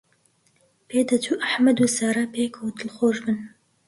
[0.89, 3.37] پێدەچوو ئەحمەد و سارا پێکەوە دڵخۆش بن.